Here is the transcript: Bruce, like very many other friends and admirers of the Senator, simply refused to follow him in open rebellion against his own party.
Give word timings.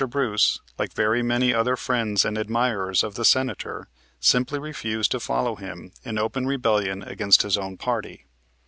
Bruce, 0.09 0.59
like 0.79 0.93
very 0.93 1.21
many 1.21 1.53
other 1.53 1.75
friends 1.75 2.25
and 2.25 2.35
admirers 2.35 3.03
of 3.03 3.13
the 3.13 3.23
Senator, 3.23 3.87
simply 4.19 4.57
refused 4.57 5.11
to 5.11 5.19
follow 5.19 5.55
him 5.57 5.91
in 6.03 6.17
open 6.17 6.47
rebellion 6.47 7.03
against 7.03 7.43
his 7.43 7.55
own 7.55 7.77
party. 7.77 8.25